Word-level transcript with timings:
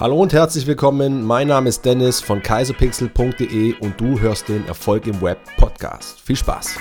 Hallo 0.00 0.20
und 0.20 0.32
herzlich 0.32 0.66
willkommen. 0.66 1.24
Mein 1.24 1.46
Name 1.46 1.68
ist 1.68 1.84
Dennis 1.84 2.20
von 2.20 2.42
kaiserpixel.de 2.42 3.74
und 3.78 4.00
du 4.00 4.18
hörst 4.18 4.48
den 4.48 4.66
Erfolg 4.66 5.06
im 5.06 5.22
Web 5.22 5.38
Podcast. 5.56 6.20
Viel 6.20 6.34
Spaß! 6.34 6.74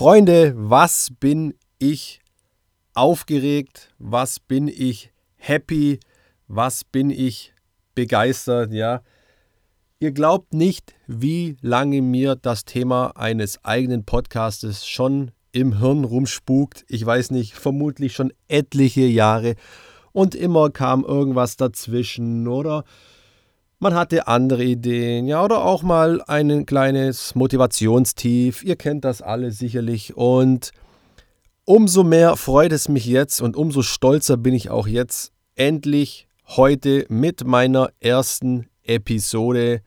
Freunde, 0.00 0.54
was 0.56 1.12
bin 1.20 1.52
ich 1.78 2.22
aufgeregt? 2.94 3.92
Was 3.98 4.40
bin 4.40 4.66
ich 4.66 5.12
happy? 5.36 6.00
Was 6.48 6.84
bin 6.84 7.10
ich 7.10 7.52
begeistert? 7.94 8.72
Ja, 8.72 9.02
ihr 9.98 10.12
glaubt 10.12 10.54
nicht, 10.54 10.94
wie 11.06 11.58
lange 11.60 12.00
mir 12.00 12.34
das 12.34 12.64
Thema 12.64 13.08
eines 13.14 13.62
eigenen 13.62 14.06
Podcastes 14.06 14.86
schon 14.86 15.32
im 15.52 15.80
Hirn 15.80 16.04
rumspukt. 16.04 16.86
Ich 16.88 17.04
weiß 17.04 17.30
nicht, 17.30 17.52
vermutlich 17.52 18.14
schon 18.14 18.32
etliche 18.48 19.02
Jahre. 19.02 19.54
Und 20.12 20.34
immer 20.34 20.70
kam 20.70 21.04
irgendwas 21.04 21.58
dazwischen 21.58 22.48
oder 22.48 22.84
man 23.80 23.94
hatte 23.94 24.28
andere 24.28 24.62
Ideen, 24.62 25.26
ja, 25.26 25.42
oder 25.42 25.64
auch 25.64 25.82
mal 25.82 26.22
ein 26.26 26.66
kleines 26.66 27.34
Motivationstief. 27.34 28.62
Ihr 28.62 28.76
kennt 28.76 29.06
das 29.06 29.22
alle 29.22 29.50
sicherlich. 29.50 30.16
Und 30.16 30.70
umso 31.64 32.04
mehr 32.04 32.36
freut 32.36 32.72
es 32.72 32.88
mich 32.88 33.06
jetzt 33.06 33.40
und 33.40 33.56
umso 33.56 33.80
stolzer 33.80 34.36
bin 34.36 34.54
ich 34.54 34.68
auch 34.70 34.86
jetzt, 34.86 35.32
endlich 35.54 36.28
heute 36.46 37.06
mit 37.08 37.46
meiner 37.46 37.90
ersten 38.00 38.68
Episode 38.82 39.80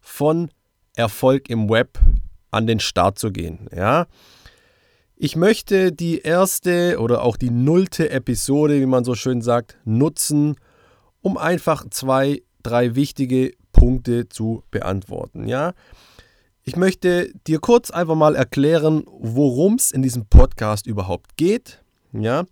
von 0.00 0.50
Erfolg 0.94 1.48
im 1.48 1.70
Web 1.70 1.98
an 2.50 2.66
den 2.66 2.80
Start 2.80 3.18
zu 3.18 3.32
gehen. 3.32 3.68
Ja. 3.74 4.06
Ich 5.16 5.34
möchte 5.36 5.92
die 5.92 6.18
erste 6.20 6.98
oder 6.98 7.22
auch 7.22 7.36
die 7.36 7.50
nullte 7.50 8.10
Episode, 8.10 8.80
wie 8.80 8.86
man 8.86 9.04
so 9.04 9.14
schön 9.14 9.40
sagt, 9.40 9.78
nutzen, 9.84 10.56
um 11.22 11.38
einfach 11.38 11.88
zwei 11.90 12.42
drei 12.62 12.94
wichtige 12.94 13.52
Punkte 13.72 14.28
zu 14.28 14.62
beantworten. 14.70 15.46
Ja, 15.46 15.74
ich 16.64 16.76
möchte 16.76 17.32
dir 17.46 17.58
kurz 17.58 17.90
einfach 17.90 18.14
mal 18.14 18.36
erklären, 18.36 19.04
worum 19.06 19.74
es 19.74 19.90
in 19.90 20.02
diesem 20.02 20.26
Podcast 20.26 20.86
überhaupt 20.86 21.36
geht. 21.36 21.82
Ja, 22.12 22.44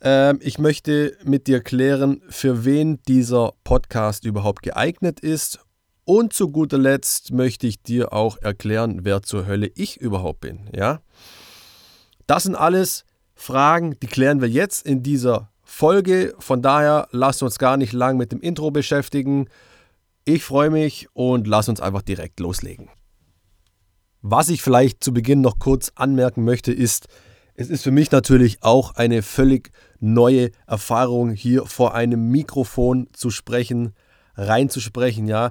ähm, 0.00 0.38
ich 0.42 0.58
möchte 0.58 1.16
mit 1.24 1.46
dir 1.46 1.60
klären, 1.60 2.22
für 2.28 2.64
wen 2.64 3.00
dieser 3.08 3.52
Podcast 3.64 4.24
überhaupt 4.24 4.62
geeignet 4.62 5.20
ist. 5.20 5.60
Und 6.04 6.32
zu 6.32 6.50
guter 6.50 6.78
Letzt 6.78 7.32
möchte 7.32 7.66
ich 7.66 7.82
dir 7.82 8.12
auch 8.12 8.38
erklären, 8.40 9.00
wer 9.04 9.22
zur 9.22 9.46
Hölle 9.46 9.70
ich 9.74 10.00
überhaupt 10.00 10.40
bin. 10.40 10.70
Ja, 10.72 11.00
das 12.28 12.44
sind 12.44 12.54
alles 12.54 13.04
Fragen, 13.34 13.98
die 14.00 14.06
klären 14.06 14.40
wir 14.40 14.48
jetzt 14.48 14.86
in 14.86 15.02
dieser 15.02 15.50
Folge. 15.66 16.34
Von 16.38 16.62
daher 16.62 17.08
lasst 17.10 17.42
uns 17.42 17.58
gar 17.58 17.76
nicht 17.76 17.92
lang 17.92 18.16
mit 18.16 18.32
dem 18.32 18.40
Intro 18.40 18.70
beschäftigen. 18.70 19.48
Ich 20.24 20.44
freue 20.44 20.70
mich 20.70 21.08
und 21.12 21.46
lass 21.46 21.68
uns 21.68 21.80
einfach 21.80 22.02
direkt 22.02 22.40
loslegen. 22.40 22.88
Was 24.22 24.48
ich 24.48 24.62
vielleicht 24.62 25.04
zu 25.04 25.12
Beginn 25.12 25.40
noch 25.40 25.58
kurz 25.58 25.92
anmerken 25.94 26.44
möchte, 26.44 26.72
ist, 26.72 27.08
es 27.54 27.68
ist 27.68 27.82
für 27.82 27.90
mich 27.90 28.10
natürlich 28.10 28.62
auch 28.62 28.94
eine 28.94 29.22
völlig 29.22 29.70
neue 29.98 30.50
Erfahrung, 30.66 31.30
hier 31.30 31.66
vor 31.66 31.94
einem 31.94 32.30
Mikrofon 32.30 33.08
zu 33.12 33.30
sprechen, 33.30 33.92
reinzusprechen, 34.36 35.26
ja. 35.26 35.50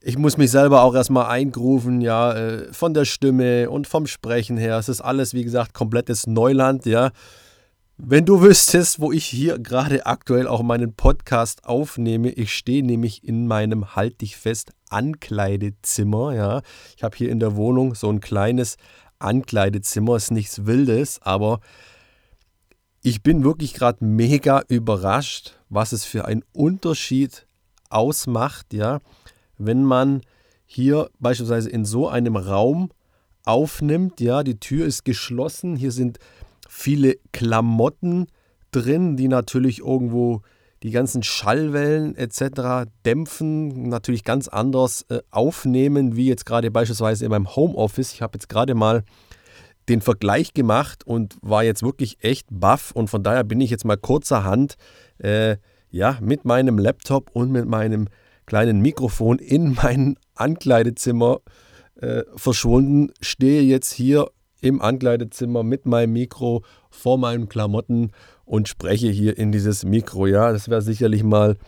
Ich 0.00 0.18
muss 0.18 0.36
mich 0.36 0.50
selber 0.50 0.82
auch 0.82 0.94
erstmal 0.94 1.26
eingrufen, 1.26 2.02
ja, 2.02 2.34
äh, 2.34 2.72
von 2.72 2.92
der 2.92 3.06
Stimme 3.06 3.70
und 3.70 3.86
vom 3.86 4.06
Sprechen 4.06 4.58
her. 4.58 4.78
Es 4.78 4.88
ist 4.88 5.00
alles, 5.00 5.32
wie 5.32 5.44
gesagt, 5.44 5.72
komplettes 5.72 6.26
Neuland, 6.26 6.84
ja. 6.84 7.10
Wenn 7.96 8.24
du 8.24 8.42
wüsstest, 8.42 8.98
wo 8.98 9.12
ich 9.12 9.24
hier 9.24 9.56
gerade 9.60 10.04
aktuell 10.04 10.48
auch 10.48 10.64
meinen 10.64 10.94
Podcast 10.94 11.64
aufnehme, 11.64 12.30
ich 12.30 12.52
stehe 12.52 12.84
nämlich 12.84 13.22
in 13.22 13.46
meinem 13.46 13.94
Halt 13.94 14.20
dich 14.20 14.36
fest 14.36 14.72
Ankleidezimmer, 14.90 16.34
ja. 16.34 16.62
Ich 16.96 17.04
habe 17.04 17.16
hier 17.16 17.30
in 17.30 17.38
der 17.38 17.54
Wohnung 17.54 17.94
so 17.94 18.10
ein 18.10 18.18
kleines 18.18 18.78
Ankleidezimmer, 19.20 20.16
ist 20.16 20.32
nichts 20.32 20.66
Wildes, 20.66 21.22
aber 21.22 21.60
ich 23.00 23.22
bin 23.22 23.44
wirklich 23.44 23.74
gerade 23.74 24.04
mega 24.04 24.62
überrascht, 24.66 25.60
was 25.68 25.92
es 25.92 26.04
für 26.04 26.24
einen 26.24 26.42
Unterschied 26.52 27.46
ausmacht, 27.90 28.74
ja, 28.74 29.02
wenn 29.56 29.84
man 29.84 30.22
hier 30.66 31.10
beispielsweise 31.20 31.70
in 31.70 31.84
so 31.84 32.08
einem 32.08 32.34
Raum 32.34 32.90
aufnimmt, 33.44 34.20
ja, 34.20 34.42
die 34.42 34.58
Tür 34.58 34.84
ist 34.84 35.04
geschlossen, 35.04 35.76
hier 35.76 35.92
sind 35.92 36.18
viele 36.74 37.16
Klamotten 37.32 38.26
drin, 38.72 39.16
die 39.16 39.28
natürlich 39.28 39.78
irgendwo 39.78 40.42
die 40.82 40.90
ganzen 40.90 41.22
Schallwellen 41.22 42.16
etc. 42.16 42.90
dämpfen, 43.06 43.88
natürlich 43.88 44.24
ganz 44.24 44.48
anders 44.48 45.06
äh, 45.08 45.20
aufnehmen, 45.30 46.16
wie 46.16 46.26
jetzt 46.26 46.44
gerade 46.44 46.70
beispielsweise 46.72 47.24
in 47.24 47.30
meinem 47.30 47.54
Homeoffice. 47.54 48.12
Ich 48.12 48.22
habe 48.22 48.36
jetzt 48.36 48.48
gerade 48.48 48.74
mal 48.74 49.04
den 49.88 50.00
Vergleich 50.00 50.52
gemacht 50.52 51.06
und 51.06 51.36
war 51.42 51.62
jetzt 51.62 51.82
wirklich 51.82 52.18
echt 52.22 52.48
baff 52.50 52.90
und 52.90 53.08
von 53.08 53.22
daher 53.22 53.44
bin 53.44 53.60
ich 53.60 53.70
jetzt 53.70 53.84
mal 53.84 53.96
kurzerhand 53.96 54.74
äh, 55.18 55.56
ja, 55.90 56.18
mit 56.20 56.44
meinem 56.44 56.78
Laptop 56.78 57.30
und 57.34 57.52
mit 57.52 57.66
meinem 57.66 58.08
kleinen 58.46 58.80
Mikrofon 58.80 59.38
in 59.38 59.74
mein 59.74 60.16
Ankleidezimmer 60.34 61.38
äh, 62.00 62.24
verschwunden, 62.34 63.12
stehe 63.20 63.62
jetzt 63.62 63.92
hier 63.92 64.28
im 64.64 64.80
Ankleidezimmer 64.80 65.62
mit 65.62 65.84
meinem 65.84 66.14
Mikro 66.14 66.64
vor 66.88 67.18
meinen 67.18 67.50
Klamotten 67.50 68.12
und 68.46 68.66
spreche 68.66 69.10
hier 69.10 69.36
in 69.36 69.52
dieses 69.52 69.84
Mikro. 69.84 70.26
Ja, 70.26 70.52
das 70.52 70.70
wäre 70.70 70.80
sicherlich 70.80 71.22
mal 71.22 71.58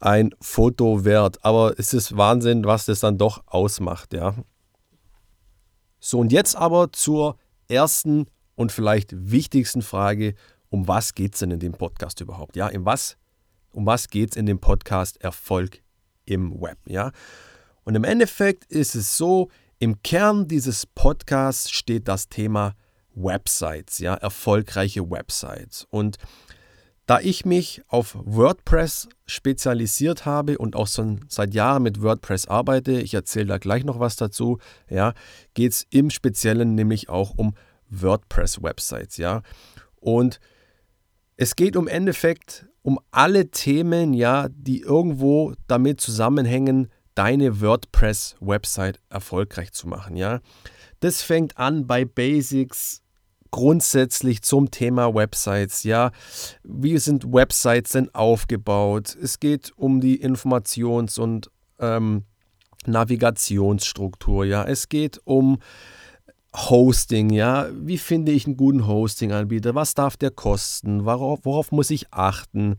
ein 0.00 0.30
Foto 0.40 1.04
wert, 1.04 1.44
aber 1.44 1.78
es 1.78 1.94
ist 1.94 2.16
Wahnsinn, 2.16 2.64
was 2.64 2.86
das 2.86 3.00
dann 3.00 3.18
doch 3.18 3.44
ausmacht, 3.46 4.12
ja. 4.12 4.34
So, 6.00 6.18
und 6.18 6.32
jetzt 6.32 6.56
aber 6.56 6.90
zur 6.92 7.36
ersten 7.68 8.26
und 8.56 8.72
vielleicht 8.72 9.14
wichtigsten 9.30 9.82
Frage, 9.82 10.34
um 10.70 10.88
was 10.88 11.14
geht 11.14 11.34
es 11.34 11.40
denn 11.40 11.52
in 11.52 11.60
dem 11.60 11.72
Podcast 11.72 12.20
überhaupt? 12.20 12.56
Ja, 12.56 12.66
in 12.66 12.84
was, 12.84 13.16
um 13.72 13.86
was 13.86 14.08
geht 14.08 14.32
es 14.32 14.36
in 14.36 14.46
dem 14.46 14.58
Podcast 14.58 15.22
Erfolg 15.22 15.82
im 16.24 16.60
Web? 16.60 16.78
Ja, 16.86 17.12
und 17.84 17.94
im 17.94 18.02
Endeffekt 18.02 18.64
ist 18.64 18.96
es 18.96 19.16
so, 19.16 19.50
im 19.80 20.02
Kern 20.02 20.46
dieses 20.46 20.86
Podcasts 20.86 21.70
steht 21.70 22.06
das 22.06 22.28
Thema 22.28 22.74
Websites, 23.14 23.98
ja, 23.98 24.14
erfolgreiche 24.14 25.10
Websites. 25.10 25.86
Und 25.90 26.18
da 27.06 27.18
ich 27.18 27.44
mich 27.46 27.82
auf 27.88 28.14
WordPress 28.20 29.08
spezialisiert 29.26 30.26
habe 30.26 30.58
und 30.58 30.76
auch 30.76 30.86
schon 30.86 31.24
seit 31.28 31.54
Jahren 31.54 31.82
mit 31.82 32.02
WordPress 32.02 32.46
arbeite, 32.46 33.00
ich 33.00 33.14
erzähle 33.14 33.46
da 33.46 33.58
gleich 33.58 33.84
noch 33.84 33.98
was 33.98 34.16
dazu, 34.16 34.58
ja, 34.88 35.14
geht 35.54 35.72
es 35.72 35.86
im 35.90 36.10
Speziellen 36.10 36.74
nämlich 36.74 37.08
auch 37.08 37.32
um 37.36 37.54
WordPress-Websites, 37.88 39.16
ja. 39.16 39.42
Und 39.96 40.40
es 41.36 41.56
geht 41.56 41.74
um 41.74 41.88
Endeffekt 41.88 42.66
um 42.82 43.00
alle 43.10 43.50
Themen, 43.50 44.12
ja, 44.12 44.48
die 44.50 44.80
irgendwo 44.80 45.54
damit 45.66 46.02
zusammenhängen, 46.02 46.88
deine 47.20 47.60
WordPress-Website 47.60 48.98
erfolgreich 49.10 49.72
zu 49.72 49.86
machen. 49.86 50.16
Ja? 50.16 50.40
Das 51.00 51.20
fängt 51.20 51.58
an 51.58 51.86
bei 51.86 52.06
Basics 52.06 53.02
grundsätzlich 53.50 54.40
zum 54.40 54.70
Thema 54.70 55.14
Websites. 55.14 55.82
Ja, 55.82 56.12
wie 56.62 56.96
sind 56.96 57.30
Websites 57.30 57.92
denn 57.92 58.14
aufgebaut? 58.14 59.18
Es 59.22 59.38
geht 59.38 59.70
um 59.76 60.00
die 60.00 60.24
Informations- 60.24 61.20
und 61.20 61.50
ähm, 61.78 62.24
Navigationsstruktur. 62.86 64.46
Ja, 64.46 64.64
es 64.64 64.88
geht 64.88 65.20
um 65.24 65.58
Hosting, 66.56 67.28
ja, 67.28 67.68
wie 67.74 67.98
finde 67.98 68.32
ich 68.32 68.46
einen 68.46 68.56
guten 68.56 68.86
Hosting-Anbieter? 68.86 69.74
Was 69.74 69.92
darf 69.92 70.16
der 70.16 70.30
kosten? 70.30 71.04
Worauf, 71.04 71.40
worauf 71.42 71.70
muss 71.70 71.90
ich 71.90 72.14
achten? 72.14 72.78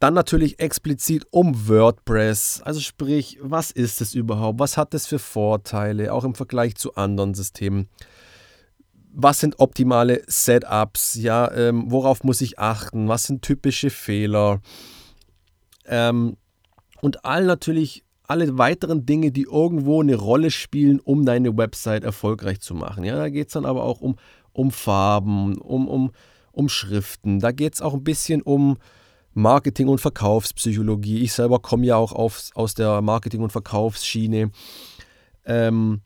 Dann 0.00 0.14
natürlich 0.14 0.58
explizit 0.58 1.26
um 1.30 1.68
WordPress. 1.68 2.62
Also 2.64 2.80
sprich, 2.80 3.38
was 3.42 3.70
ist 3.70 4.00
es 4.00 4.14
überhaupt? 4.14 4.58
Was 4.58 4.78
hat 4.78 4.94
es 4.94 5.06
für 5.06 5.18
Vorteile, 5.18 6.14
auch 6.14 6.24
im 6.24 6.34
Vergleich 6.34 6.74
zu 6.76 6.94
anderen 6.94 7.34
Systemen? 7.34 7.86
Was 9.12 9.40
sind 9.40 9.60
optimale 9.60 10.22
Setups? 10.26 11.16
Ja, 11.16 11.52
ähm, 11.52 11.90
worauf 11.90 12.24
muss 12.24 12.40
ich 12.40 12.58
achten? 12.58 13.08
Was 13.08 13.24
sind 13.24 13.42
typische 13.42 13.90
Fehler? 13.90 14.62
Ähm, 15.84 16.38
und 17.02 17.26
all 17.26 17.44
natürlich 17.44 18.02
alle 18.26 18.56
weiteren 18.56 19.04
Dinge, 19.04 19.32
die 19.32 19.42
irgendwo 19.42 20.00
eine 20.00 20.14
Rolle 20.14 20.50
spielen, 20.50 20.98
um 21.00 21.26
deine 21.26 21.58
Website 21.58 22.04
erfolgreich 22.04 22.60
zu 22.60 22.74
machen. 22.74 23.04
Ja, 23.04 23.16
da 23.16 23.28
geht 23.28 23.48
es 23.48 23.52
dann 23.52 23.66
aber 23.66 23.82
auch 23.82 24.00
um, 24.00 24.16
um 24.52 24.70
Farben, 24.70 25.58
um, 25.58 25.88
um, 25.88 26.12
um 26.52 26.68
Schriften. 26.70 27.40
Da 27.40 27.52
geht 27.52 27.74
es 27.74 27.82
auch 27.82 27.92
ein 27.92 28.04
bisschen 28.04 28.40
um 28.40 28.78
Marketing- 29.40 29.88
und 29.88 30.00
Verkaufspsychologie. 30.00 31.20
Ich 31.20 31.32
selber 31.32 31.58
komme 31.58 31.86
ja 31.86 31.96
auch 31.96 32.12
auf, 32.12 32.50
aus 32.54 32.74
der 32.74 33.00
Marketing- 33.00 33.42
und 33.42 33.50
Verkaufsschiene. 33.50 34.50
Ähm, 35.44 36.00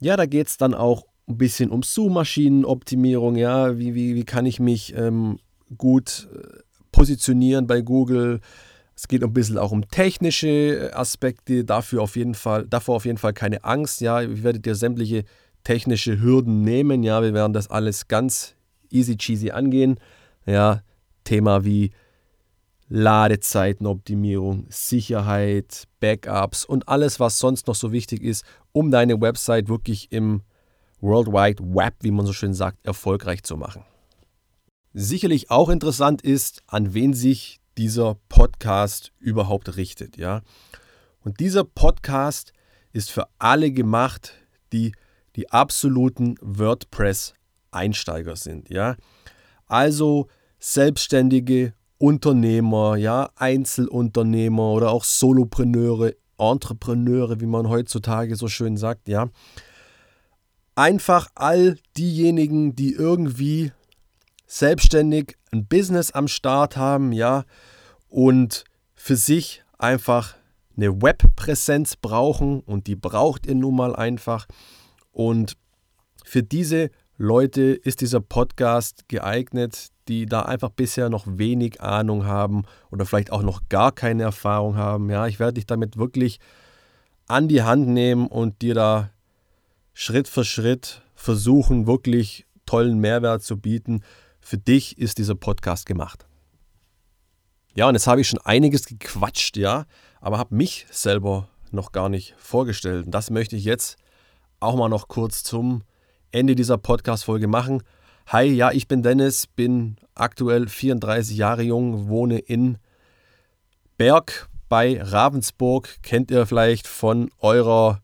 ja, 0.00 0.16
da 0.16 0.26
geht 0.26 0.46
es 0.46 0.56
dann 0.56 0.74
auch 0.74 1.04
ein 1.28 1.38
bisschen 1.38 1.70
um 1.70 1.82
Suchmaschinenoptimierung. 1.82 3.36
Ja, 3.36 3.78
wie, 3.78 3.94
wie, 3.94 4.14
wie 4.14 4.24
kann 4.24 4.46
ich 4.46 4.60
mich 4.60 4.94
ähm, 4.96 5.38
gut 5.76 6.28
äh, 6.34 6.60
positionieren 6.92 7.66
bei 7.66 7.80
Google? 7.80 8.40
Es 8.96 9.06
geht 9.06 9.22
ein 9.22 9.32
bisschen 9.32 9.58
auch 9.58 9.70
um 9.70 9.88
technische 9.88 10.90
Aspekte, 10.92 11.64
dafür 11.64 12.02
auf 12.02 12.16
jeden 12.16 12.34
Fall, 12.34 12.66
davor 12.66 12.96
auf 12.96 13.04
jeden 13.04 13.18
Fall 13.18 13.32
keine 13.32 13.62
Angst. 13.64 14.00
Ja, 14.00 14.22
ich 14.22 14.42
werde 14.42 14.60
dir 14.60 14.74
sämtliche 14.74 15.24
technische 15.62 16.20
Hürden 16.20 16.62
nehmen. 16.62 17.02
Ja, 17.02 17.22
wir 17.22 17.34
werden 17.34 17.52
das 17.52 17.70
alles 17.70 18.08
ganz 18.08 18.54
easy 18.90 19.16
cheesy 19.16 19.50
angehen. 19.50 20.00
Ja, 20.46 20.82
Thema 21.24 21.64
wie 21.64 21.92
Ladezeitenoptimierung, 22.88 24.66
Sicherheit, 24.70 25.84
Backups 26.00 26.64
und 26.64 26.88
alles, 26.88 27.20
was 27.20 27.38
sonst 27.38 27.66
noch 27.66 27.74
so 27.74 27.92
wichtig 27.92 28.22
ist, 28.22 28.44
um 28.72 28.90
deine 28.90 29.20
Website 29.20 29.68
wirklich 29.68 30.10
im 30.10 30.42
World 31.00 31.28
Wide 31.28 31.62
Web, 31.62 31.96
wie 32.00 32.10
man 32.10 32.26
so 32.26 32.32
schön 32.32 32.54
sagt, 32.54 32.84
erfolgreich 32.84 33.42
zu 33.42 33.56
machen. 33.56 33.84
Sicherlich 34.94 35.50
auch 35.50 35.68
interessant 35.68 36.22
ist, 36.22 36.62
an 36.66 36.94
wen 36.94 37.12
sich 37.12 37.60
dieser 37.76 38.16
Podcast 38.28 39.12
überhaupt 39.18 39.76
richtet, 39.76 40.16
ja. 40.16 40.42
Und 41.20 41.40
dieser 41.40 41.64
Podcast 41.64 42.52
ist 42.92 43.10
für 43.10 43.28
alle 43.38 43.70
gemacht, 43.70 44.34
die 44.72 44.92
die 45.36 45.50
absoluten 45.50 46.34
WordPress-Einsteiger 46.40 48.34
sind, 48.34 48.70
ja. 48.70 48.96
Also 49.66 50.26
Selbstständige, 50.58 51.74
Unternehmer, 51.98 52.96
ja, 52.96 53.30
Einzelunternehmer 53.36 54.70
oder 54.72 54.90
auch 54.90 55.04
Solopreneure, 55.04 56.14
Entrepreneure, 56.38 57.40
wie 57.40 57.46
man 57.46 57.68
heutzutage 57.68 58.36
so 58.36 58.48
schön 58.48 58.76
sagt, 58.76 59.08
ja. 59.08 59.28
Einfach 60.74 61.28
all 61.34 61.76
diejenigen, 61.96 62.76
die 62.76 62.92
irgendwie 62.92 63.72
selbstständig 64.46 65.36
ein 65.50 65.66
Business 65.66 66.12
am 66.12 66.28
Start 66.28 66.76
haben, 66.76 67.12
ja, 67.12 67.44
und 68.08 68.64
für 68.94 69.16
sich 69.16 69.64
einfach 69.76 70.36
eine 70.76 71.02
Webpräsenz 71.02 71.96
brauchen 71.96 72.60
und 72.60 72.86
die 72.86 72.96
braucht 72.96 73.46
ihr 73.46 73.56
nun 73.56 73.74
mal 73.74 73.96
einfach. 73.96 74.46
Und 75.10 75.56
für 76.24 76.42
diese 76.42 76.90
Leute 77.20 77.62
ist 77.72 78.00
dieser 78.00 78.20
Podcast 78.20 79.08
geeignet, 79.08 79.88
die 80.06 80.26
da 80.26 80.42
einfach 80.42 80.70
bisher 80.70 81.10
noch 81.10 81.24
wenig 81.26 81.80
Ahnung 81.80 82.26
haben 82.26 82.62
oder 82.92 83.06
vielleicht 83.06 83.32
auch 83.32 83.42
noch 83.42 83.62
gar 83.68 83.90
keine 83.90 84.22
Erfahrung 84.22 84.76
haben. 84.76 85.10
Ja, 85.10 85.26
ich 85.26 85.40
werde 85.40 85.54
dich 85.54 85.66
damit 85.66 85.96
wirklich 85.96 86.38
an 87.26 87.48
die 87.48 87.64
Hand 87.64 87.88
nehmen 87.88 88.28
und 88.28 88.62
dir 88.62 88.74
da 88.74 89.10
Schritt 89.94 90.28
für 90.28 90.44
Schritt 90.44 91.02
versuchen, 91.16 91.88
wirklich 91.88 92.46
tollen 92.66 93.00
Mehrwert 93.00 93.42
zu 93.42 93.58
bieten, 93.58 94.04
für 94.40 94.56
dich 94.56 94.96
ist 94.96 95.18
dieser 95.18 95.34
Podcast 95.34 95.86
gemacht. 95.86 96.24
Ja, 97.74 97.88
und 97.88 97.96
jetzt 97.96 98.06
habe 98.06 98.20
ich 98.20 98.28
schon 98.28 98.40
einiges 98.44 98.86
gequatscht, 98.86 99.56
ja, 99.56 99.86
aber 100.20 100.38
habe 100.38 100.54
mich 100.54 100.86
selber 100.92 101.48
noch 101.72 101.90
gar 101.90 102.08
nicht 102.08 102.36
vorgestellt. 102.38 103.06
Und 103.06 103.10
das 103.10 103.30
möchte 103.30 103.56
ich 103.56 103.64
jetzt 103.64 103.96
auch 104.60 104.76
mal 104.76 104.88
noch 104.88 105.08
kurz 105.08 105.42
zum 105.42 105.82
Ende 106.30 106.54
dieser 106.54 106.78
Podcast-Folge 106.78 107.46
machen. 107.48 107.82
Hi, 108.26 108.44
ja, 108.44 108.70
ich 108.70 108.86
bin 108.88 109.02
Dennis, 109.02 109.46
bin 109.46 109.96
aktuell 110.14 110.68
34 110.68 111.36
Jahre 111.36 111.62
jung, 111.62 112.08
wohne 112.08 112.38
in 112.38 112.78
Berg 113.96 114.48
bei 114.68 115.00
Ravensburg. 115.02 116.02
Kennt 116.02 116.30
ihr 116.30 116.44
vielleicht 116.46 116.86
von 116.86 117.30
eurer 117.40 118.02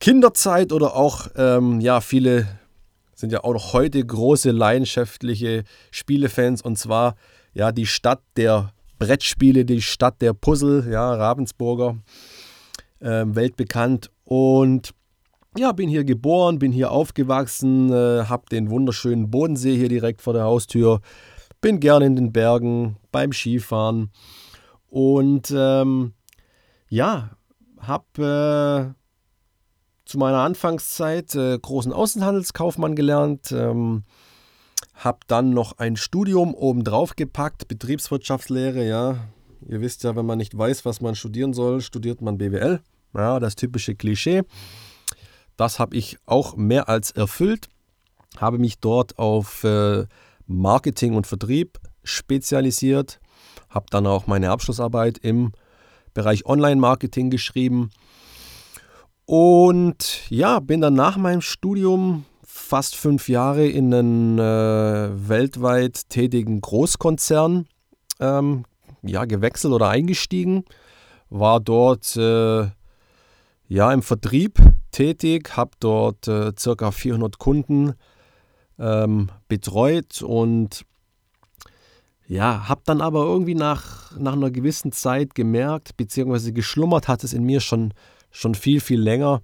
Kinderzeit 0.00 0.72
oder 0.72 0.94
auch, 0.94 1.28
ähm, 1.36 1.80
ja, 1.80 2.02
viele 2.02 2.46
sind 3.14 3.32
ja 3.32 3.42
auch 3.44 3.54
noch 3.54 3.72
heute 3.72 4.04
große 4.04 4.50
leidenschaftliche 4.50 5.64
Spielefans 5.90 6.60
und 6.60 6.76
zwar 6.76 7.14
ja 7.54 7.72
die 7.72 7.86
Stadt 7.86 8.20
der 8.36 8.72
Brettspiele, 8.98 9.64
die 9.64 9.80
Stadt 9.80 10.20
der 10.20 10.34
Puzzle, 10.34 10.86
ja, 10.90 11.14
Ravensburger, 11.14 11.96
äh, 13.00 13.24
weltbekannt 13.26 14.10
und 14.24 14.92
ja, 15.56 15.72
bin 15.72 15.88
hier 15.88 16.04
geboren, 16.04 16.58
bin 16.58 16.72
hier 16.72 16.90
aufgewachsen, 16.90 17.92
äh, 17.92 18.24
habe 18.24 18.44
den 18.50 18.70
wunderschönen 18.70 19.30
Bodensee 19.30 19.76
hier 19.76 19.88
direkt 19.88 20.22
vor 20.22 20.32
der 20.32 20.44
Haustür, 20.44 21.00
bin 21.60 21.80
gerne 21.80 22.06
in 22.06 22.16
den 22.16 22.32
Bergen 22.32 22.96
beim 23.12 23.32
Skifahren 23.32 24.10
und 24.88 25.52
ähm, 25.56 26.12
ja, 26.88 27.30
habe 27.78 28.94
äh, 28.94 29.04
zu 30.04 30.18
meiner 30.18 30.38
Anfangszeit 30.38 31.34
äh, 31.34 31.58
großen 31.58 31.92
Außenhandelskaufmann 31.92 32.94
gelernt, 32.94 33.52
ähm, 33.52 34.04
habe 34.94 35.20
dann 35.26 35.50
noch 35.50 35.78
ein 35.78 35.96
Studium 35.96 36.54
obendrauf 36.54 37.16
gepackt, 37.16 37.68
Betriebswirtschaftslehre, 37.68 38.86
ja. 38.86 39.16
Ihr 39.66 39.80
wisst 39.80 40.04
ja, 40.04 40.14
wenn 40.14 40.26
man 40.26 40.38
nicht 40.38 40.56
weiß, 40.56 40.84
was 40.84 41.00
man 41.00 41.14
studieren 41.14 41.54
soll, 41.54 41.80
studiert 41.80 42.20
man 42.20 42.38
BWL. 42.38 42.80
Ja, 43.14 43.40
das 43.40 43.56
typische 43.56 43.94
Klischee. 43.94 44.42
Das 45.56 45.78
habe 45.78 45.96
ich 45.96 46.18
auch 46.26 46.56
mehr 46.56 46.88
als 46.88 47.10
erfüllt. 47.10 47.68
Habe 48.38 48.58
mich 48.58 48.78
dort 48.80 49.18
auf 49.18 49.64
äh, 49.64 50.06
Marketing 50.46 51.14
und 51.14 51.26
Vertrieb 51.26 51.78
spezialisiert. 52.02 53.20
Habe 53.70 53.86
dann 53.90 54.06
auch 54.06 54.26
meine 54.26 54.50
Abschlussarbeit 54.50 55.18
im 55.18 55.52
Bereich 56.12 56.46
Online-Marketing 56.46 57.30
geschrieben 57.30 57.90
und 59.26 60.30
ja, 60.30 60.60
bin 60.60 60.80
dann 60.80 60.94
nach 60.94 61.16
meinem 61.16 61.40
Studium 61.40 62.24
fast 62.42 62.94
fünf 62.94 63.28
Jahre 63.28 63.66
in 63.66 63.92
einen 63.92 64.38
äh, 64.38 65.28
weltweit 65.28 66.08
tätigen 66.10 66.60
Großkonzern 66.60 67.66
ähm, 68.20 68.64
ja, 69.02 69.24
gewechselt 69.24 69.72
oder 69.72 69.88
eingestiegen. 69.88 70.64
War 71.30 71.60
dort 71.60 72.16
äh, 72.16 72.68
ja, 73.66 73.92
im 73.92 74.02
Vertrieb 74.02 74.58
tätig, 74.94 75.56
habe 75.56 75.72
dort 75.80 76.28
äh, 76.28 76.52
circa 76.58 76.90
400 76.90 77.38
Kunden 77.38 77.94
ähm, 78.78 79.30
betreut 79.48 80.22
und 80.22 80.84
ja, 82.26 82.68
habe 82.68 82.80
dann 82.86 83.02
aber 83.02 83.24
irgendwie 83.24 83.54
nach, 83.54 84.18
nach 84.18 84.32
einer 84.32 84.50
gewissen 84.50 84.92
Zeit 84.92 85.34
gemerkt, 85.34 85.96
beziehungsweise 85.96 86.52
geschlummert 86.52 87.06
hat 87.06 87.22
es 87.22 87.34
in 87.34 87.44
mir 87.44 87.60
schon 87.60 87.92
schon 88.34 88.54
viel, 88.54 88.80
viel 88.80 89.00
länger, 89.00 89.42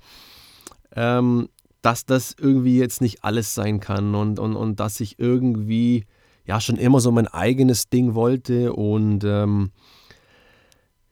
ähm, 0.95 1.49
dass 1.81 2.05
das 2.05 2.35
irgendwie 2.39 2.79
jetzt 2.79 3.01
nicht 3.01 3.25
alles 3.25 3.55
sein 3.55 3.81
kann 3.81 4.15
und, 4.15 4.39
und, 4.39 4.57
und 4.57 4.81
dass 4.81 5.01
ich 5.01 5.19
irgendwie 5.19 6.05
ja 6.45 6.61
schon 6.61 6.77
immer 6.77 7.01
so 7.01 7.13
mein 7.13 7.29
eigenes 7.29 7.89
Ding 7.89 8.15
wollte 8.15 8.73
und 8.73 9.23
ähm, 9.25 9.71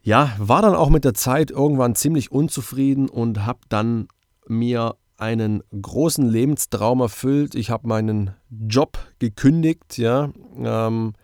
ja, 0.02 0.35
war 0.38 0.62
dann 0.62 0.75
auch 0.75 0.90
mit 0.90 1.04
der 1.04 1.14
Zeit 1.14 1.50
irgendwann 1.50 1.95
ziemlich 1.95 2.33
unzufrieden 2.33 3.09
und 3.09 3.47
habe 3.47 3.61
dann 3.68 4.09
mir 4.49 4.97
einen 5.17 5.62
großen 5.83 6.28
Lebenstraum 6.28 7.00
erfüllt. 7.00 7.55
Ich 7.55 7.71
habe 7.71 7.88
meinen 7.88 8.35
Job 8.50 8.99
gekündigt, 9.19 9.99
ja, 9.99 10.31
ähm, 10.57 11.14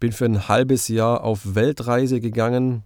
bin 0.00 0.12
für 0.12 0.24
ein 0.26 0.48
halbes 0.48 0.88
Jahr 0.88 1.24
auf 1.24 1.54
Weltreise 1.54 2.20
gegangen, 2.20 2.82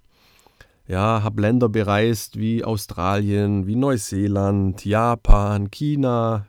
ja, 0.87 1.23
habe 1.23 1.43
Länder 1.43 1.69
bereist 1.69 2.37
wie 2.39 2.65
Australien, 2.65 3.67
wie 3.67 3.77
Neuseeland, 3.77 4.85
Japan, 4.85 5.71
China. 5.71 6.47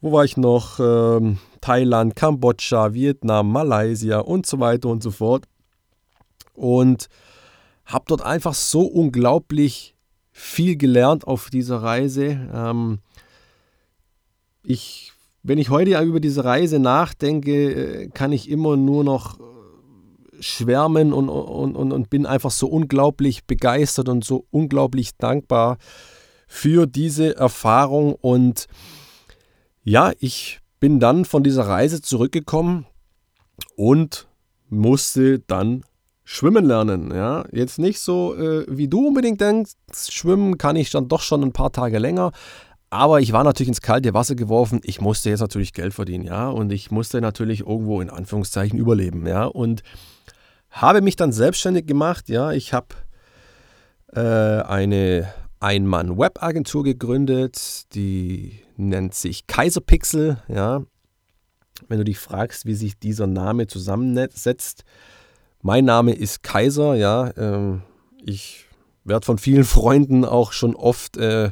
Wo 0.00 0.12
war 0.12 0.24
ich 0.24 0.36
noch? 0.36 0.80
Ähm, 0.80 1.38
Thailand, 1.60 2.16
Kambodscha, 2.16 2.94
Vietnam, 2.94 3.52
Malaysia 3.52 4.20
und 4.20 4.46
so 4.46 4.60
weiter 4.60 4.88
und 4.88 5.02
so 5.02 5.10
fort. 5.10 5.44
Und 6.54 7.08
habe 7.84 8.04
dort 8.08 8.22
einfach 8.22 8.54
so 8.54 8.82
unglaublich 8.82 9.94
viel 10.38 10.76
gelernt 10.76 11.26
auf 11.26 11.50
dieser 11.50 11.82
Reise. 11.82 12.48
Ähm, 12.54 13.00
ich, 14.62 15.12
wenn 15.42 15.58
ich 15.58 15.68
heute 15.68 16.00
über 16.00 16.20
diese 16.20 16.44
Reise 16.44 16.78
nachdenke, 16.78 17.72
äh, 17.72 18.08
kann 18.08 18.30
ich 18.32 18.48
immer 18.48 18.76
nur 18.76 19.02
noch 19.02 19.38
schwärmen 20.40 21.12
und, 21.12 21.28
und, 21.28 21.74
und, 21.74 21.92
und 21.92 22.10
bin 22.10 22.24
einfach 22.24 22.52
so 22.52 22.68
unglaublich 22.68 23.46
begeistert 23.46 24.08
und 24.08 24.24
so 24.24 24.46
unglaublich 24.50 25.16
dankbar 25.16 25.78
für 26.46 26.86
diese 26.86 27.34
Erfahrung. 27.36 28.14
Und 28.14 28.68
ja, 29.82 30.12
ich 30.20 30.60
bin 30.78 31.00
dann 31.00 31.24
von 31.24 31.42
dieser 31.42 31.66
Reise 31.66 32.00
zurückgekommen 32.00 32.86
und 33.74 34.28
musste 34.68 35.40
dann 35.40 35.82
Schwimmen 36.30 36.66
lernen, 36.66 37.10
ja. 37.10 37.46
Jetzt 37.52 37.78
nicht 37.78 38.00
so, 38.00 38.36
äh, 38.36 38.66
wie 38.68 38.86
du 38.86 39.08
unbedingt 39.08 39.40
denkst, 39.40 39.72
schwimmen 39.94 40.58
kann 40.58 40.76
ich 40.76 40.90
dann 40.90 41.08
doch 41.08 41.22
schon 41.22 41.42
ein 41.42 41.54
paar 41.54 41.72
Tage 41.72 41.98
länger. 41.98 42.32
Aber 42.90 43.20
ich 43.20 43.32
war 43.32 43.44
natürlich 43.44 43.68
ins 43.68 43.80
kalte 43.80 44.12
Wasser 44.12 44.34
geworfen. 44.34 44.82
Ich 44.84 45.00
musste 45.00 45.30
jetzt 45.30 45.40
natürlich 45.40 45.72
Geld 45.72 45.94
verdienen, 45.94 46.24
ja. 46.24 46.50
Und 46.50 46.70
ich 46.70 46.90
musste 46.90 47.22
natürlich 47.22 47.60
irgendwo 47.60 48.02
in 48.02 48.10
Anführungszeichen 48.10 48.78
überleben, 48.78 49.26
ja. 49.26 49.46
Und 49.46 49.82
habe 50.68 51.00
mich 51.00 51.16
dann 51.16 51.32
selbstständig 51.32 51.86
gemacht, 51.86 52.28
ja. 52.28 52.52
Ich 52.52 52.74
habe 52.74 52.88
äh, 54.12 54.20
eine 54.20 55.32
Ein-Mann-Web-Agentur 55.60 56.84
gegründet, 56.84 57.94
die 57.94 58.60
nennt 58.76 59.14
sich 59.14 59.46
Kaiserpixel, 59.46 60.42
ja. 60.48 60.82
Wenn 61.88 61.96
du 61.96 62.04
dich 62.04 62.18
fragst, 62.18 62.66
wie 62.66 62.74
sich 62.74 62.98
dieser 62.98 63.26
Name 63.26 63.66
zusammensetzt, 63.66 64.84
mein 65.62 65.84
Name 65.84 66.12
ist 66.12 66.42
Kaiser, 66.42 66.94
ja. 66.94 67.30
Ähm, 67.36 67.82
ich 68.24 68.66
werde 69.04 69.26
von 69.26 69.38
vielen 69.38 69.64
Freunden 69.76 70.24
auch 70.24 70.52
schon 70.52 70.74
oft 70.74 71.16
äh, 71.16 71.50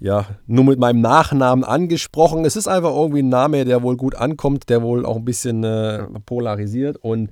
ja, 0.00 0.26
nur 0.46 0.64
mit 0.64 0.78
meinem 0.78 1.02
Nachnamen 1.02 1.62
angesprochen. 1.62 2.46
Es 2.46 2.56
ist 2.56 2.66
einfach 2.66 2.90
irgendwie 2.90 3.22
ein 3.22 3.28
Name, 3.28 3.66
der 3.66 3.82
wohl 3.82 3.96
gut 3.96 4.14
ankommt, 4.14 4.70
der 4.70 4.82
wohl 4.82 5.04
auch 5.04 5.16
ein 5.16 5.26
bisschen 5.26 5.62
äh, 5.62 6.04
polarisiert. 6.24 6.96
Und 6.96 7.30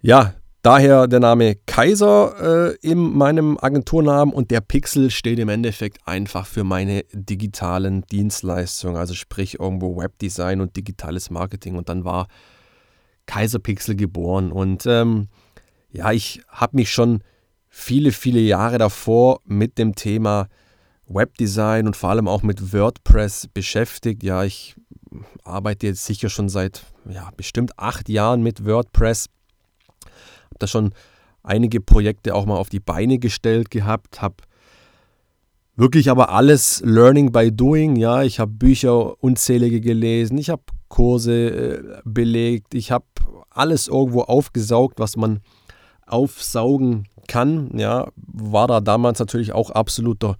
ja, 0.00 0.34
daher 0.62 1.08
der 1.08 1.18
Name 1.18 1.56
Kaiser 1.66 2.70
äh, 2.70 2.76
in 2.82 3.16
meinem 3.16 3.58
Agenturnamen 3.60 4.32
und 4.32 4.52
der 4.52 4.60
Pixel 4.60 5.10
steht 5.10 5.40
im 5.40 5.48
Endeffekt 5.48 5.98
einfach 6.06 6.46
für 6.46 6.62
meine 6.62 7.02
digitalen 7.12 8.02
Dienstleistungen, 8.02 8.96
also 8.96 9.14
sprich 9.14 9.58
irgendwo 9.58 9.96
Webdesign 9.96 10.60
und 10.60 10.76
digitales 10.76 11.30
Marketing. 11.30 11.74
Und 11.74 11.88
dann 11.88 12.04
war 12.04 12.28
Kaiserpixel 13.26 13.96
geboren. 13.96 14.52
Und 14.52 14.86
ähm, 14.86 15.28
ja, 15.90 16.12
ich 16.12 16.42
habe 16.48 16.76
mich 16.76 16.90
schon 16.90 17.22
viele, 17.68 18.12
viele 18.12 18.40
Jahre 18.40 18.78
davor 18.78 19.40
mit 19.44 19.78
dem 19.78 19.94
Thema 19.94 20.48
Webdesign 21.06 21.86
und 21.86 21.96
vor 21.96 22.10
allem 22.10 22.28
auch 22.28 22.42
mit 22.42 22.72
WordPress 22.72 23.48
beschäftigt. 23.52 24.22
Ja, 24.22 24.44
ich 24.44 24.76
arbeite 25.44 25.86
jetzt 25.86 26.04
sicher 26.04 26.28
schon 26.28 26.48
seit 26.48 26.84
ja, 27.08 27.30
bestimmt 27.36 27.78
acht 27.78 28.08
Jahren 28.08 28.42
mit 28.42 28.64
WordPress. 28.64 29.28
Habe 30.04 30.58
da 30.58 30.66
schon 30.66 30.94
einige 31.42 31.80
Projekte 31.80 32.34
auch 32.34 32.46
mal 32.46 32.56
auf 32.56 32.70
die 32.70 32.80
Beine 32.80 33.18
gestellt 33.18 33.70
gehabt, 33.70 34.22
habe 34.22 34.36
wirklich 35.76 36.10
aber 36.10 36.30
alles 36.30 36.82
Learning 36.84 37.32
by 37.32 37.52
Doing. 37.52 37.96
Ja, 37.96 38.22
ich 38.22 38.40
habe 38.40 38.52
Bücher 38.52 39.22
unzählige 39.22 39.80
gelesen, 39.80 40.38
ich 40.38 40.50
habe 40.50 40.62
Kurse 40.94 41.32
äh, 41.32 41.82
belegt, 42.04 42.72
ich 42.72 42.92
habe 42.92 43.06
alles 43.50 43.88
irgendwo 43.88 44.20
aufgesaugt, 44.20 45.00
was 45.00 45.16
man 45.16 45.40
aufsaugen 46.06 47.08
kann. 47.26 47.76
Ja, 47.76 48.12
war 48.14 48.68
da 48.68 48.80
damals 48.80 49.18
natürlich 49.18 49.52
auch 49.52 49.70
absoluter 49.70 50.36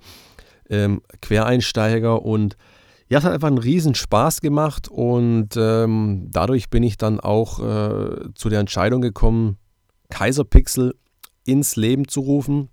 ähm, 0.70 1.02
Quereinsteiger 1.20 2.23
und 2.23 2.56
ja, 3.08 3.18
es 3.18 3.25
hat 3.25 3.32
einfach 3.32 3.49
einen 3.49 3.58
riesen 3.58 3.96
Spaß 3.96 4.42
gemacht 4.42 4.87
und 4.88 5.56
ähm, 5.56 6.28
dadurch 6.30 6.70
bin 6.70 6.84
ich 6.84 6.99
dann 6.99 7.18
auch 7.18 7.58
äh, 7.58 8.32
zu 8.37 8.49
der 8.49 8.61
Entscheidung 8.61 9.00
gekommen, 9.00 9.58
Kaiserpixel 10.11 10.94
ins 11.44 11.75
Leben 11.75 12.06
zu 12.06 12.20
rufen. 12.20 12.68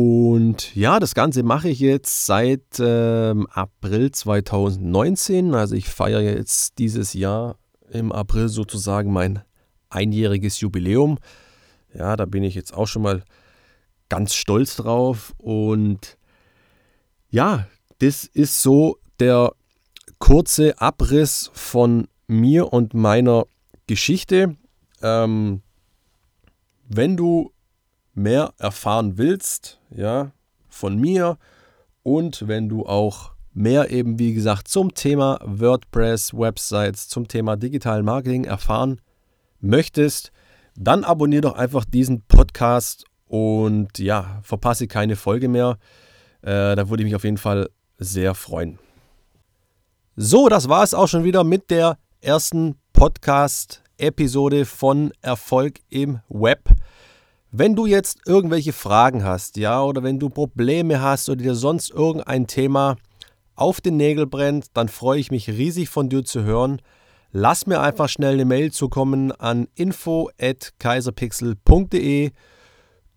Und 0.00 0.76
ja, 0.76 1.00
das 1.00 1.16
Ganze 1.16 1.42
mache 1.42 1.68
ich 1.68 1.80
jetzt 1.80 2.24
seit 2.24 2.78
ähm, 2.78 3.48
April 3.48 4.12
2019. 4.12 5.56
Also 5.56 5.74
ich 5.74 5.88
feiere 5.88 6.20
jetzt 6.20 6.78
dieses 6.78 7.14
Jahr 7.14 7.56
im 7.90 8.12
April 8.12 8.48
sozusagen 8.48 9.12
mein 9.12 9.42
einjähriges 9.90 10.60
Jubiläum. 10.60 11.18
Ja, 11.92 12.14
da 12.14 12.26
bin 12.26 12.44
ich 12.44 12.54
jetzt 12.54 12.72
auch 12.72 12.86
schon 12.86 13.02
mal 13.02 13.24
ganz 14.08 14.34
stolz 14.34 14.76
drauf. 14.76 15.34
Und 15.36 16.16
ja, 17.28 17.66
das 17.98 18.22
ist 18.22 18.62
so 18.62 18.98
der 19.18 19.52
kurze 20.20 20.80
Abriss 20.80 21.50
von 21.54 22.06
mir 22.28 22.72
und 22.72 22.94
meiner 22.94 23.46
Geschichte. 23.88 24.54
Ähm, 25.02 25.62
wenn 26.88 27.16
du 27.16 27.52
mehr 28.14 28.54
erfahren 28.58 29.18
willst, 29.18 29.77
ja, 29.90 30.32
von 30.68 30.96
mir 30.96 31.38
und 32.02 32.46
wenn 32.48 32.68
du 32.68 32.86
auch 32.86 33.32
mehr 33.52 33.90
eben, 33.90 34.18
wie 34.18 34.34
gesagt, 34.34 34.68
zum 34.68 34.94
Thema 34.94 35.40
WordPress, 35.44 36.32
Websites, 36.32 37.08
zum 37.08 37.28
Thema 37.28 37.56
digitalen 37.56 38.04
Marketing 38.04 38.44
erfahren 38.44 39.00
möchtest, 39.60 40.30
dann 40.76 41.04
abonniere 41.04 41.42
doch 41.42 41.54
einfach 41.54 41.84
diesen 41.84 42.22
Podcast 42.22 43.04
und 43.26 43.98
ja, 43.98 44.40
verpasse 44.42 44.86
keine 44.86 45.16
Folge 45.16 45.48
mehr. 45.48 45.78
Äh, 46.42 46.76
da 46.76 46.88
würde 46.88 47.02
ich 47.02 47.06
mich 47.06 47.16
auf 47.16 47.24
jeden 47.24 47.36
Fall 47.36 47.68
sehr 47.98 48.34
freuen. 48.34 48.78
So, 50.16 50.48
das 50.48 50.68
war 50.68 50.82
es 50.82 50.94
auch 50.94 51.08
schon 51.08 51.24
wieder 51.24 51.44
mit 51.44 51.70
der 51.70 51.98
ersten 52.20 52.76
Podcast-Episode 52.92 54.64
von 54.64 55.12
Erfolg 55.20 55.80
im 55.90 56.20
Web. 56.28 56.70
Wenn 57.50 57.74
du 57.74 57.86
jetzt 57.86 58.18
irgendwelche 58.26 58.74
Fragen 58.74 59.24
hast, 59.24 59.56
ja, 59.56 59.82
oder 59.82 60.02
wenn 60.02 60.18
du 60.18 60.28
Probleme 60.28 61.00
hast 61.00 61.30
oder 61.30 61.42
dir 61.42 61.54
sonst 61.54 61.90
irgendein 61.90 62.46
Thema 62.46 62.96
auf 63.54 63.80
den 63.80 63.96
Nägel 63.96 64.26
brennt, 64.26 64.66
dann 64.74 64.88
freue 64.88 65.18
ich 65.18 65.30
mich 65.30 65.48
riesig 65.48 65.88
von 65.88 66.10
dir 66.10 66.24
zu 66.24 66.42
hören. 66.42 66.82
Lass 67.32 67.66
mir 67.66 67.80
einfach 67.80 68.10
schnell 68.10 68.34
eine 68.34 68.44
Mail 68.44 68.70
zukommen 68.70 69.32
an 69.32 69.66
info@kaiserpixel.de. 69.76 72.32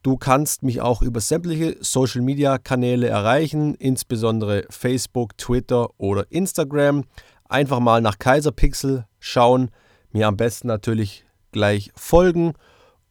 Du 0.01 0.17
kannst 0.17 0.63
mich 0.63 0.79
auch 0.79 1.01
über 1.01 1.19
sämtliche 1.19 1.75
Social 1.81 2.21
Media 2.21 2.57
Kanäle 2.57 3.09
erreichen, 3.09 3.75
insbesondere 3.75 4.63
Facebook, 4.69 5.37
Twitter 5.37 5.89
oder 5.97 6.25
Instagram. 6.29 7.03
Einfach 7.49 7.81
mal 7.81 7.99
nach 7.99 8.17
Kaiserpixel 8.17 9.05
schauen, 9.19 9.71
mir 10.11 10.29
am 10.29 10.37
besten 10.37 10.69
natürlich 10.69 11.25
gleich 11.51 11.91
folgen 11.95 12.53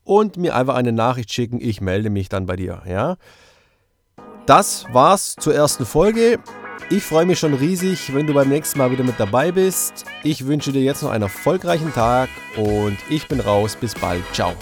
und 0.05 0.37
mir 0.37 0.55
einfach 0.55 0.75
eine 0.75 0.93
Nachricht 0.93 1.33
schicken. 1.33 1.61
Ich 1.61 1.81
melde 1.81 2.11
mich 2.11 2.29
dann 2.29 2.47
bei 2.47 2.57
dir, 2.57 2.83
ja? 2.89 3.17
Das 4.47 4.87
war's 4.93 5.37
zur 5.39 5.55
ersten 5.55 5.87
Folge. 5.87 6.39
Ich 6.89 7.05
freue 7.05 7.27
mich 7.27 7.39
schon 7.39 7.55
riesig, 7.55 8.13
wenn 8.15 8.27
du 8.27 8.35
beim 8.35 8.49
nächsten 8.49 8.79
Mal 8.79 8.91
wieder 8.91 9.05
mit 9.05 9.21
dabei 9.21 9.53
bist. 9.53 10.05
Ich 10.25 10.47
wünsche 10.47 10.73
dir 10.73 10.83
jetzt 10.83 11.03
noch 11.03 11.11
einen 11.11 11.23
erfolgreichen 11.23 11.93
Tag 11.93 12.29
und 12.57 12.97
ich 13.09 13.29
bin 13.29 13.39
raus. 13.39 13.77
Bis 13.77 13.95
bald. 13.95 14.25
Ciao. 14.33 14.55